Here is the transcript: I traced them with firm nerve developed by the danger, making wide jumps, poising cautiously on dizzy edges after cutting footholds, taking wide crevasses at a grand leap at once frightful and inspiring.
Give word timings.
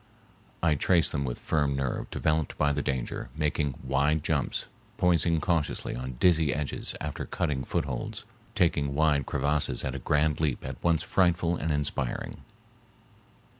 I 0.63 0.73
traced 0.73 1.11
them 1.11 1.25
with 1.25 1.37
firm 1.37 1.75
nerve 1.75 2.09
developed 2.09 2.57
by 2.57 2.73
the 2.73 2.81
danger, 2.81 3.29
making 3.35 3.75
wide 3.83 4.23
jumps, 4.23 4.65
poising 4.97 5.39
cautiously 5.39 5.95
on 5.95 6.13
dizzy 6.19 6.51
edges 6.55 6.95
after 6.99 7.23
cutting 7.25 7.63
footholds, 7.63 8.25
taking 8.55 8.95
wide 8.95 9.27
crevasses 9.27 9.83
at 9.83 9.93
a 9.93 9.99
grand 9.99 10.39
leap 10.39 10.65
at 10.65 10.83
once 10.83 11.03
frightful 11.03 11.55
and 11.55 11.69
inspiring. 11.69 12.41